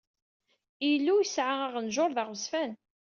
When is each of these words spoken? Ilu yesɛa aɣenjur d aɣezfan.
Ilu 0.89 1.15
yesɛa 1.19 1.55
aɣenjur 1.65 2.11
d 2.13 2.17
aɣezfan. 2.23 2.71